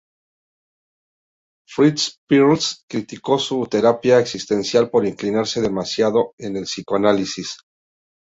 [1.67, 7.59] Fritz Perls criticó su terapia existencial por inclinarse demasiado en el psicoanálisis.